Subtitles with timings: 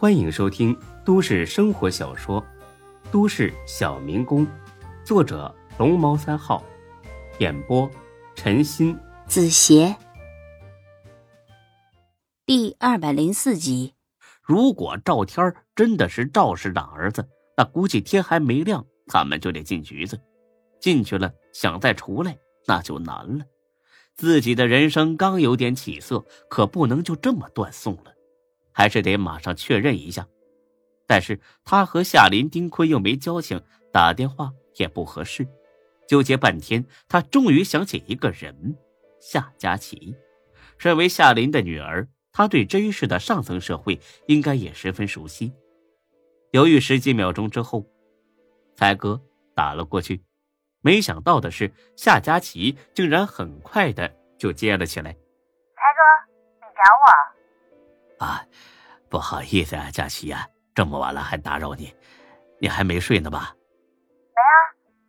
[0.00, 0.74] 欢迎收听
[1.04, 2.40] 都市生活小说
[3.12, 4.46] 《都市小民工》，
[5.04, 6.64] 作者龙猫三号，
[7.38, 7.86] 演播
[8.34, 9.94] 陈鑫、子邪，
[12.46, 13.92] 第二百零四集。
[14.42, 20.18] 如果赵天真的是赵市长儿子，那估计天还没亮，他们就得进局子。
[20.80, 23.44] 进去了，想再出来那就难了。
[24.14, 28.14] 自己的人生刚有点起色，可不能就这么断送了，
[28.72, 30.26] 还是得马上确认一下。
[31.06, 33.60] 但是他和夏林、丁坤又没交情，
[33.92, 35.46] 打电话也不合适。
[36.06, 38.76] 纠结半天，他终于想起一个人——
[39.20, 40.16] 夏佳琪。
[40.78, 45.52] 身为夏林的女儿，他对真市的上层社会应该也十分熟悉。
[46.52, 47.84] 犹豫十几秒钟之后，
[48.74, 49.20] 才哥
[49.54, 50.22] 打了过去。
[50.80, 55.12] 没想到的是，夏佳琪竟然很快的就接了起来。
[55.12, 56.00] 才哥，
[56.56, 57.39] 你找我？
[58.20, 58.44] 啊，
[59.08, 61.96] 不好意思啊，佳琪呀，这么晚了还打扰你，
[62.60, 63.56] 你还没睡呢吧？
[64.36, 64.56] 没啊，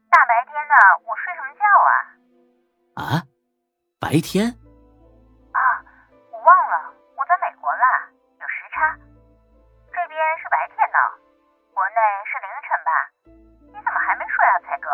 [0.10, 1.92] 大白天的我睡什么觉啊？
[2.96, 3.24] 啊，
[4.00, 4.48] 白天？
[4.48, 5.60] 啊，
[6.32, 6.88] 我忘了，
[7.18, 7.84] 我在美国了，
[8.40, 8.96] 有时差，
[9.92, 10.98] 这边是白天呢，
[11.76, 12.92] 国内是凌晨吧？
[13.68, 14.88] 你怎么还没睡啊，才哥？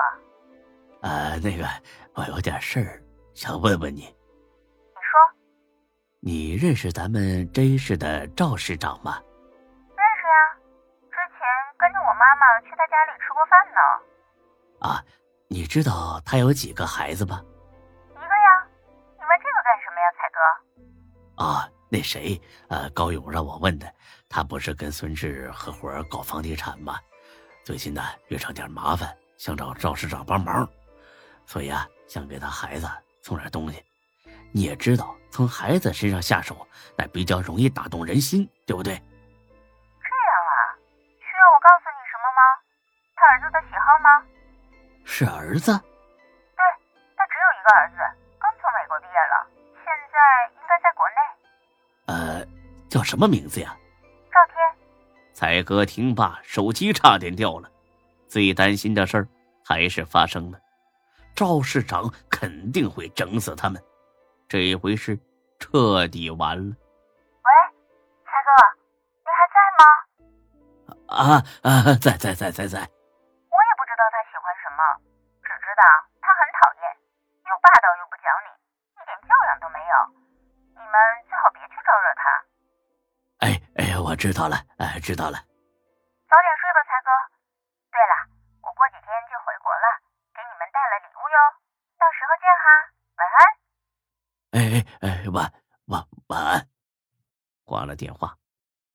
[1.04, 1.70] 呃，那个，
[2.16, 3.00] 我有点事儿
[3.36, 4.17] 想问问你。
[6.28, 9.18] 你认识咱们真市的赵市长吗？
[9.96, 10.60] 认识呀，
[11.10, 11.40] 之前
[11.78, 13.80] 跟着我妈妈去他家里吃过饭呢。
[14.90, 15.02] 啊，
[15.48, 17.42] 你知道他有几个孩子吗？
[18.12, 18.68] 一个呀。
[19.16, 21.46] 你问这个干什么呀，才哥？
[21.46, 23.90] 啊，那谁，呃，高勇让我问的。
[24.28, 27.00] 他不是跟孙志合伙搞房地产吗？
[27.64, 30.70] 最近呢，遇上点麻烦，想找赵市长帮忙。
[31.46, 32.86] 所以啊，想给他孩子
[33.22, 33.82] 送点东西。
[34.52, 38.94] 你也知道，从孩子身上下手，那比较容易打动人心，对不对？
[38.94, 40.76] 这样啊，
[41.20, 42.42] 需要我告诉你什么吗？
[43.16, 44.26] 他儿子的喜好吗？
[45.06, 45.72] 是儿子。
[45.72, 46.62] 对，
[47.16, 47.98] 他只有一个儿子，
[48.40, 49.48] 刚从美国毕业了，
[49.86, 50.18] 现在
[50.56, 51.20] 应该在国内。
[52.08, 52.46] 呃，
[52.90, 53.76] 叫什么名字呀？
[54.32, 54.56] 赵天。
[55.34, 57.70] 才哥听罢，手机差点掉了。
[58.28, 59.28] 最担心的事儿
[59.64, 60.60] 还是发生了。
[61.36, 63.82] 赵市长肯定会整死他们，
[64.48, 65.20] 这一回是
[65.60, 66.76] 彻底完了。
[67.44, 67.50] 喂，
[68.24, 68.50] 才哥，
[69.20, 69.84] 你还在吗？
[71.12, 72.80] 啊啊，在在在在在。
[72.80, 74.80] 我也不知道他喜欢什么，
[75.44, 75.84] 只知道
[76.24, 76.96] 他很讨厌，
[77.44, 78.50] 又霸道又不讲理，
[78.96, 79.94] 一点教养都没有。
[80.76, 80.96] 你们
[81.28, 82.24] 最好别去招惹他。
[83.44, 85.36] 哎哎，我知道了，哎，知道了。
[86.32, 87.12] 早点睡吧，才哥。
[94.58, 95.54] 哎哎哎，晚
[95.86, 96.68] 晚晚安。
[97.64, 98.36] 挂了电话，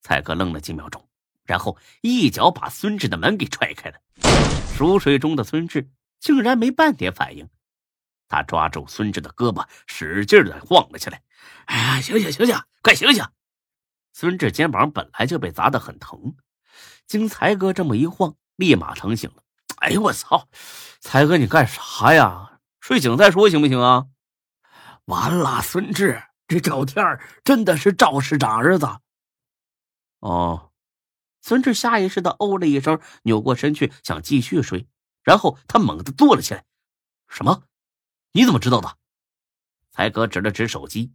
[0.01, 1.01] 蔡哥愣了几秒钟，
[1.45, 3.97] 然后一脚把孙志的门给踹开了。
[4.75, 7.47] 熟睡中的孙志竟然没半点反应，
[8.27, 11.21] 他抓住孙志的胳膊，使劲的晃了起来。
[11.67, 13.23] 哎呀，醒醒醒醒，快醒醒！
[14.11, 16.35] 孙志肩膀本来就被砸得很疼，
[17.07, 19.41] 经才哥这么一晃，立马疼醒了。
[19.77, 20.49] 哎呦我操！
[20.99, 22.59] 才哥，你干啥呀？
[22.81, 24.07] 睡醒再说行不行啊？
[25.05, 28.87] 完了，孙志，这赵天真的是赵市长儿子。
[30.19, 30.71] 哦，
[31.41, 34.87] 孙志下意识的哦了一声，扭过身去想继续睡，
[35.23, 36.63] 然后他猛地坐了起来。
[37.27, 37.63] 什么？
[38.31, 38.97] 你怎么知道的？
[39.91, 41.13] 才哥指了指手机，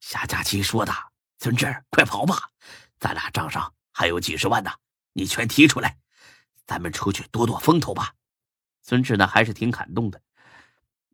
[0.00, 0.92] 夏佳琪说的。
[1.38, 2.50] 孙志，快跑吧，
[2.98, 4.70] 咱俩账上还有几十万呢，
[5.12, 5.98] 你全提出来。
[6.66, 8.14] 咱们出去躲躲风头吧。
[8.82, 10.20] 孙志呢，还是挺感动的。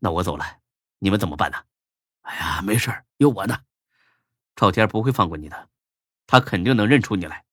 [0.00, 0.58] 那我走了，
[1.02, 1.58] 你们怎么办呢？
[2.20, 3.58] 哎呀，没事有我呢。
[4.54, 5.68] 赵天不会放过你的，
[6.28, 7.44] 他肯定能认出你来。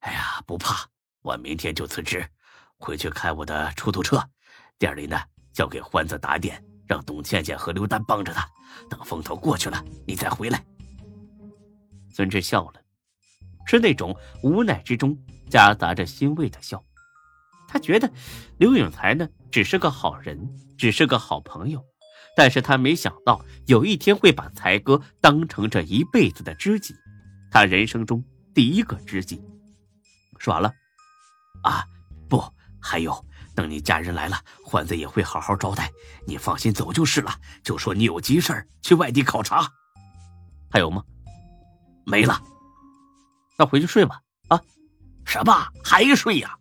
[0.00, 0.88] 哎呀，不怕，
[1.22, 2.28] 我明天就辞职，
[2.76, 4.28] 回去开我的出租车。
[4.76, 5.16] 店里呢，
[5.52, 8.44] 交给欢子打点，让董倩倩和刘丹帮着他。
[8.90, 10.60] 等风头过去了，你再回来。
[12.10, 12.82] 孙志笑了，
[13.66, 15.16] 是那种无奈之中
[15.48, 16.84] 夹杂着欣慰的笑。
[17.68, 18.10] 他觉得
[18.58, 20.36] 刘永才呢只是个好人，
[20.76, 21.84] 只是个好朋友，
[22.36, 26.94] 但是他没想到有一天会把才哥当成这一辈子的知己，
[27.50, 29.42] 他人生中第一个知己。
[30.38, 30.72] 说完了，
[31.62, 31.84] 啊，
[32.28, 32.42] 不，
[32.80, 35.90] 还有，等你家人来了，欢子也会好好招待，
[36.26, 37.34] 你放心走就是了。
[37.62, 39.68] 就说你有急事去外地考察，
[40.70, 41.02] 还有吗？
[42.06, 42.40] 没了，
[43.58, 44.20] 那回去睡吧。
[44.46, 44.60] 啊，
[45.24, 45.52] 什么
[45.82, 46.56] 还睡呀？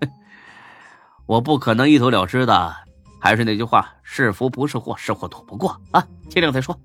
[1.26, 2.74] 我不可能一走了之的，
[3.20, 6.06] 还是那句话，是福不是祸，是祸躲不过啊！
[6.30, 6.78] 天亮再说，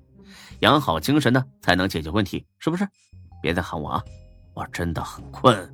[0.60, 2.86] 养好精神呢，才能解决问题，是不是？
[3.42, 4.04] 别再喊我啊！
[4.54, 5.72] 我真的很困。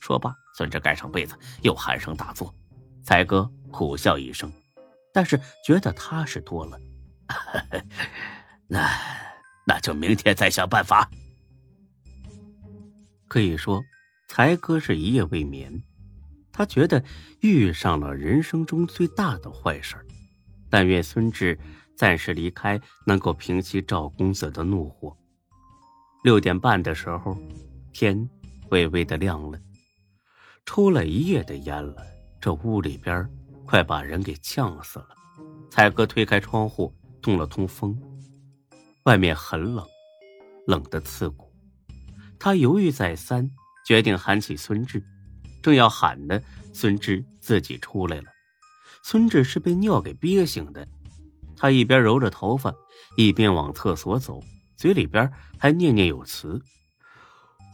[0.00, 2.54] 说罢，孙志盖上被子，又鼾声大作。
[3.02, 4.52] 才哥苦笑一声，
[5.12, 6.78] 但是觉得踏实多了。
[8.68, 8.88] 那
[9.66, 11.08] 那就明天再想办法。
[13.28, 13.82] 可以说，
[14.28, 15.82] 才哥是一夜未眠。
[16.56, 17.04] 他觉得
[17.40, 19.94] 遇上了人生中最大的坏事
[20.70, 21.58] 但愿孙志
[21.94, 25.14] 暂时离开，能够平息赵公子的怒火。
[26.24, 27.36] 六点半的时候，
[27.92, 28.26] 天
[28.70, 29.58] 微微的亮了。
[30.64, 32.02] 抽了一夜的烟了，
[32.40, 33.28] 这屋里边
[33.66, 35.08] 快把人给呛死了。
[35.70, 37.94] 才哥推开窗户，通了通风。
[39.04, 39.86] 外面很冷，
[40.66, 41.52] 冷的刺骨。
[42.38, 43.50] 他犹豫再三，
[43.86, 45.04] 决定喊起孙志。
[45.66, 46.40] 正要喊呢，
[46.72, 48.26] 孙志自己出来了。
[49.02, 50.86] 孙志是被尿给憋醒的，
[51.56, 52.72] 他一边揉着头发，
[53.16, 54.40] 一边往厕所走，
[54.76, 55.28] 嘴里边
[55.58, 56.62] 还念念有词：“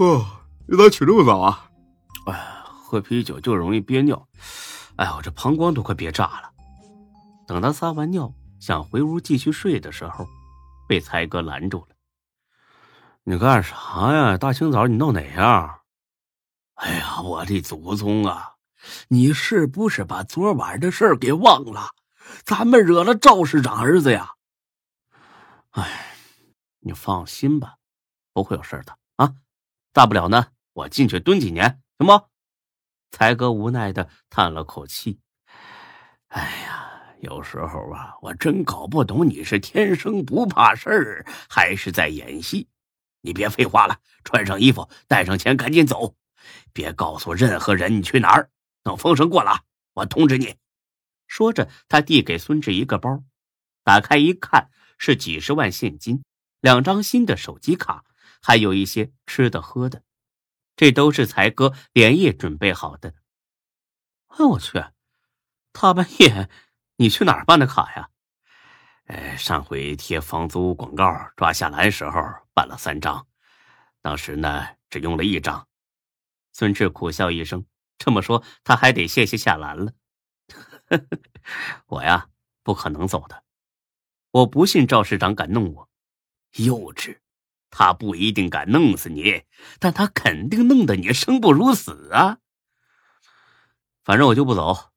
[0.00, 0.24] 哦，
[0.66, 1.68] 你咋起这么早啊？
[2.28, 4.26] 哎，喝啤酒就容易憋尿，
[4.96, 6.50] 哎呀，我这膀胱都快憋炸了。”
[7.46, 10.26] 等他撒完尿，想回屋继续睡的时候，
[10.88, 11.88] 被才哥拦住了。
[13.24, 14.38] 你干啥呀？
[14.38, 15.81] 大清早你闹哪样？
[16.82, 18.54] 哎呀，我的祖宗啊！
[19.06, 21.90] 你是不是把昨晚的事儿给忘了？
[22.42, 24.32] 咱们惹了赵市长儿子呀！
[25.70, 26.16] 哎，
[26.80, 27.76] 你放心吧，
[28.32, 29.32] 不会有事的啊。
[29.92, 32.20] 大不了呢，我进去蹲几年，行不？
[33.12, 35.20] 才哥无奈的叹了口气。
[36.28, 36.90] 哎呀，
[37.20, 42.68] 有时候啊，我真搞不懂你是天生不怕事儿，还是在演戏。
[43.20, 46.16] 你别废话了，穿上衣服，带上钱，赶紧走，
[46.72, 48.50] 别告诉任何人你去哪儿。
[48.82, 49.62] 等风声过了，
[49.94, 50.56] 我通知你。
[51.28, 53.22] 说着，他递给孙志一个包，
[53.84, 56.24] 打开一看，是几十万现金，
[56.60, 58.04] 两张新的手机卡，
[58.42, 60.02] 还有一些吃的喝的，
[60.76, 63.14] 这都是才哥连夜准备好的。
[64.26, 64.84] 哎，我去，
[65.72, 66.50] 大半夜
[66.96, 68.08] 你去哪儿办的卡呀？
[69.06, 72.20] 哎，上回贴房租广告抓下来时候
[72.52, 73.26] 办了三张，
[74.00, 75.66] 当时呢只用了一张。
[76.52, 77.64] 孙志苦笑一声，
[77.98, 79.92] 这么说他还得谢谢夏兰了。
[81.86, 82.28] 我呀
[82.62, 83.42] 不可能走的，
[84.30, 85.88] 我不信赵市长敢弄我。
[86.56, 87.18] 幼稚，
[87.70, 89.44] 他不一定敢弄死你，
[89.78, 92.38] 但他肯定弄得你生不如死啊。
[94.04, 94.90] 反正我就不走。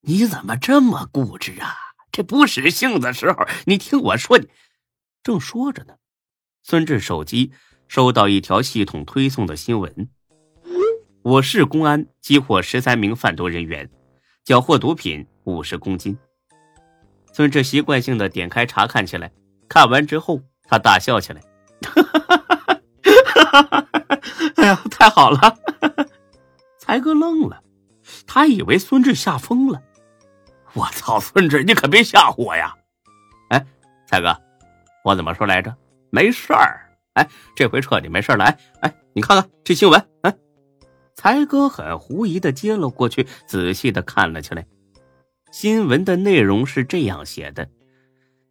[0.00, 1.76] 你怎么这么固执啊？
[2.10, 4.38] 这不使性子时候，你听我说。
[4.38, 4.48] 你
[5.22, 5.98] 正说着呢，
[6.62, 7.52] 孙志手机
[7.86, 10.10] 收到一条系统推送的新闻：
[11.28, 13.86] 我市公安缉获十三名贩毒人员，
[14.44, 16.16] 缴获毒品五十公斤。
[17.34, 19.30] 孙志习惯性的点开查看起来，
[19.68, 21.42] 看完之后他大笑起来
[21.84, 22.36] ：“哈哈哈
[23.34, 23.88] 哈哈哈
[24.56, 25.54] 哎呀，太好了！”
[26.80, 27.62] 才哥愣了，
[28.26, 29.82] 他以为孙志吓疯了。
[30.72, 32.74] 我操，孙志，你可别吓唬我呀！
[33.50, 33.66] 哎，
[34.06, 34.34] 才哥，
[35.04, 35.76] 我怎么说来着？
[36.08, 36.88] 没事儿。
[37.12, 38.46] 哎，这回彻底没事了。
[38.46, 40.08] 哎哎，你看看这新闻。
[40.22, 40.34] 哎，
[41.18, 44.64] 才哥很狐疑的接了过去，仔细的看了起来。
[45.50, 47.68] 新闻的内容是这样写的：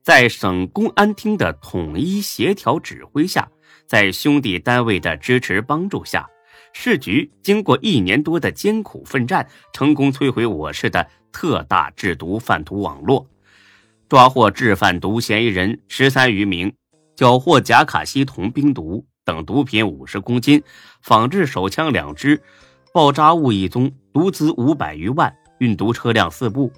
[0.04, 3.50] 在省公安厅的统一协调指挥下，
[3.86, 6.28] 在兄弟单位的支持帮助下。
[6.74, 13.26] 市局经过一年多的艰苦奋战，成功摧毁我市的特大制毒贩毒网络，
[14.10, 16.74] 抓获制贩毒嫌疑人十三余名，
[17.16, 20.64] 缴获甲卡西酮冰毒等毒品五十公斤，
[21.02, 22.42] 仿制手枪两支，
[22.94, 26.72] 爆炸物一宗，毒资五百余万，运毒车辆四部。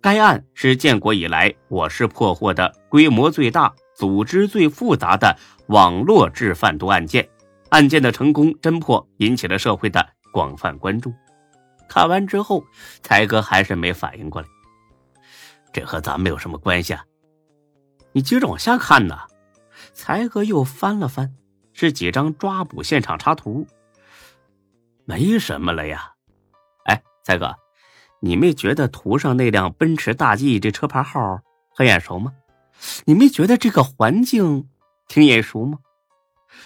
[0.00, 7.28] 该案是建国以来我市破获的规模最大、组织最复杂的网络制贩毒案件。
[7.70, 11.12] 案件的成功侦破引起了社会的广泛关注。
[11.88, 12.62] 看完之后，
[13.02, 14.46] 才哥还是没反应过来，
[15.72, 17.04] 这和咱们有什么关系啊？
[18.12, 19.18] 你接着往下看呢。
[19.92, 21.34] 才哥又翻了翻，
[21.80, 23.66] 是几张抓捕现场插图，
[25.06, 26.12] 没什么了呀。
[26.84, 27.56] 哎，才哥，
[28.20, 31.40] 你没觉得图上那辆奔驰大 G 这车牌号
[31.74, 32.34] 很眼熟吗？
[33.06, 34.68] 你没觉得这个环境
[35.08, 35.78] 挺眼熟吗？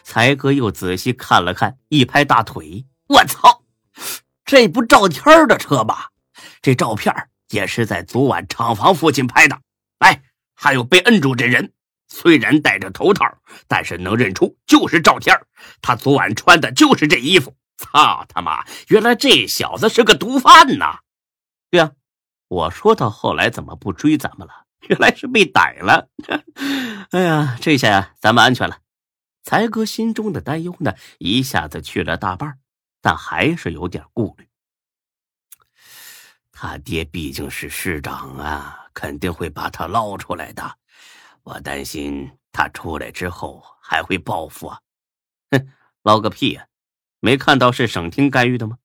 [0.02, 3.62] 才哥又仔细看了看，一拍大腿：“我操，
[4.44, 6.10] 这不赵天的车吧？
[6.60, 7.14] 这照片
[7.50, 9.60] 也是在昨晚厂房附近拍的。
[9.98, 10.22] 哎，
[10.56, 11.72] 还有被摁住这人，
[12.14, 13.26] 虽然戴着头套，
[13.66, 15.36] 但是能认出就是赵天
[15.82, 17.56] 他昨晚穿的就是这衣服。
[17.76, 18.64] 操他妈！
[18.86, 21.00] 原来这小子是个毒贩呐！
[21.70, 21.90] 对呀，
[22.46, 24.64] 我说他后来怎么不追咱们了？
[24.82, 26.08] 原来是被逮了。
[27.10, 28.78] 哎呀，这下咱们安全了。”
[29.42, 32.58] 才哥心中的担忧呢，一下子去了大半，
[33.02, 34.48] 但还是有点顾虑。
[36.52, 40.78] 他爹毕竟是市长啊，肯定会把他捞出来的。
[41.44, 44.80] 我担心他出来之后还会报复啊！
[45.50, 45.68] 哼，
[46.02, 46.66] 捞个屁呀！
[47.20, 48.78] 没看到是省厅干预的吗？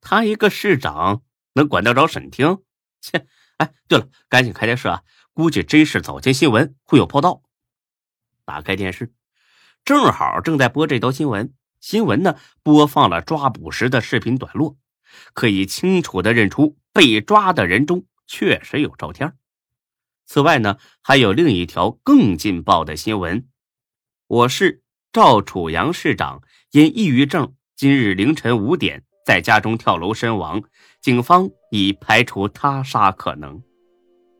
[0.00, 1.22] 他一个市长
[1.54, 2.62] 能管得着省厅？
[3.00, 3.26] 切！
[3.58, 5.04] 哎，对了，赶紧开电视啊！
[5.32, 7.42] 估计真是早间新闻会有报道。
[8.44, 9.14] 打开电视，
[9.84, 11.54] 正好正在播这条新闻。
[11.78, 14.76] 新闻呢，播放了抓捕时的视频短落。
[15.32, 19.36] 可以清楚的认出被抓的人中确实有赵天。
[20.32, 23.48] 此外呢，还有另一条更劲爆的新闻：
[24.28, 24.80] 我市
[25.12, 30.62] 赵楚阳市长因抑郁症，今日凌晨五点在家中跳楼身亡，
[31.02, 33.60] 警方已排除他杀可能。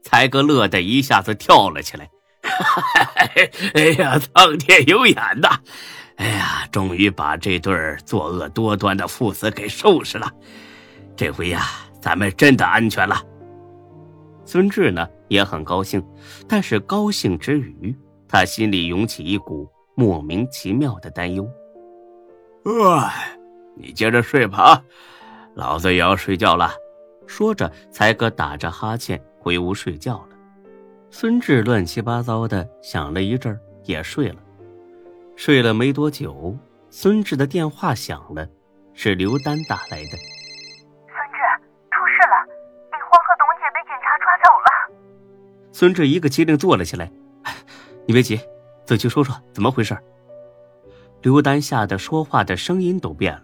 [0.05, 2.09] 才哥乐得一下子跳了起来，
[3.75, 5.59] 哎呀，苍天有眼呐！
[6.19, 10.31] 哎呀，终于把这对作恶多端的父子给收拾了。
[11.17, 11.67] 这回呀，
[12.01, 13.21] 咱们真的安全了。
[14.51, 16.05] 孙志呢也很高兴，
[16.49, 21.49] 但是高兴之余，他心里涌起一股莫名其妙的担忧。
[22.65, 23.39] 哎，
[23.77, 24.83] 你接着睡吧，
[25.55, 26.73] 老子也要睡觉了。
[27.29, 30.31] 说着，才哥打着哈欠回屋睡觉了。
[31.13, 34.39] 孙志乱七八糟的想了一阵也睡了。
[35.37, 36.59] 睡了没多久，
[36.91, 38.49] 孙志的电话响了，
[38.95, 40.19] 是刘丹打来的。
[45.81, 47.11] 孙志一个机灵坐了起来，
[48.05, 48.39] 你别急，
[48.85, 49.97] 仔细说说怎么回事。
[51.23, 53.43] 刘丹吓得说话的声音都变了。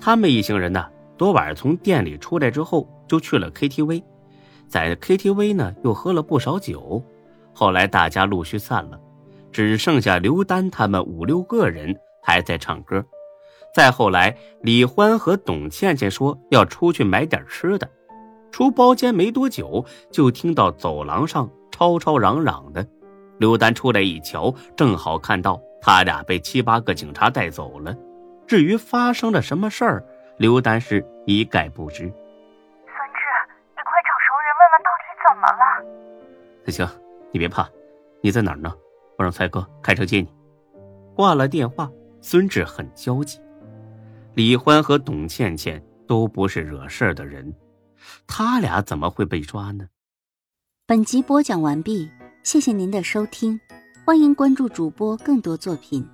[0.00, 4.02] 他们一行人呢，昨晚从店里出来之后就去了 KTV，
[4.66, 7.04] 在 KTV 呢又喝了不少酒，
[7.52, 8.98] 后来大家陆续散了。
[9.52, 13.04] 只剩下刘丹他们五六个人还在唱歌，
[13.74, 17.86] 再后来，李欢和董倩倩说要出去买点吃的，
[18.54, 22.86] 出包间没多久，就听到走廊上吵吵嚷嚷的。
[23.38, 27.92] 刘丹出来一瞧，正好看到他俩被七八个警察带走了。
[28.46, 30.04] 至于发生了什么事儿，
[30.38, 32.02] 刘丹是一概不知。
[32.02, 33.24] 孙志，
[33.74, 35.64] 你快找熟人问问到底怎么了。
[36.64, 36.88] 那行，
[37.32, 37.68] 你别怕，
[38.20, 38.72] 你在哪儿呢？
[39.18, 40.28] 我让蔡哥开车接你。
[41.16, 43.40] 挂了电话，孙志很焦急。
[44.34, 47.52] 李欢和董倩倩都不是惹事儿的人，
[48.26, 49.88] 他俩怎么会被抓呢？
[50.86, 52.10] 本集播讲完毕，
[52.42, 53.58] 谢谢您的收听，
[54.04, 56.06] 欢迎关注主播更多作品。